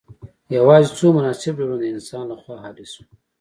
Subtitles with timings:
[0.57, 3.07] یوازې څو مناسب ډولونه د انسان لخوا اهلي شول.